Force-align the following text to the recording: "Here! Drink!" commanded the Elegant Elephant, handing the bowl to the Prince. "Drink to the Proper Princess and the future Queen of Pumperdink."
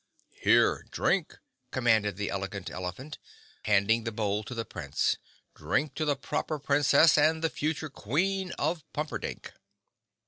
"Here! 0.41 0.87
Drink!" 0.89 1.37
commanded 1.69 2.17
the 2.17 2.31
Elegant 2.31 2.71
Elephant, 2.71 3.19
handing 3.65 4.03
the 4.03 4.11
bowl 4.11 4.43
to 4.45 4.55
the 4.55 4.65
Prince. 4.65 5.17
"Drink 5.53 5.93
to 5.93 6.05
the 6.05 6.15
Proper 6.15 6.57
Princess 6.57 7.19
and 7.19 7.43
the 7.43 7.51
future 7.51 7.89
Queen 7.91 8.51
of 8.57 8.83
Pumperdink." 8.93 9.51